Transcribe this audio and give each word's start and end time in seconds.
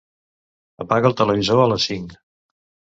Apaga 0.85 1.11
el 1.11 1.17
televisor 1.21 1.65
a 1.67 1.71
les 1.75 1.89
cinc. 1.93 2.21